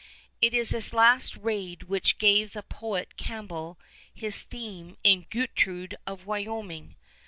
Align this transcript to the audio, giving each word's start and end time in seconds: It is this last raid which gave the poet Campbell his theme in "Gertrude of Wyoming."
It 0.41 0.55
is 0.55 0.71
this 0.71 0.93
last 0.93 1.37
raid 1.37 1.83
which 1.83 2.17
gave 2.17 2.53
the 2.53 2.63
poet 2.63 3.17
Campbell 3.17 3.77
his 4.11 4.39
theme 4.39 4.97
in 5.03 5.27
"Gertrude 5.29 5.95
of 6.07 6.25
Wyoming." 6.25 6.95